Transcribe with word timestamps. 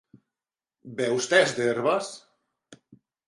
Beus 1.01 1.27
tes 1.33 1.53
d'herbes? 1.59 2.09